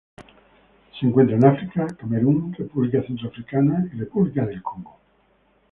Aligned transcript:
Se 0.99 1.05
encuentran 1.05 1.43
en 1.43 1.45
África: 1.49 1.85
Camerún, 1.95 2.55
República 2.57 3.03
Centroafricana 3.03 3.87
y 3.93 3.97
República 3.99 4.47
del 4.47 4.63
Congo. 4.63 4.97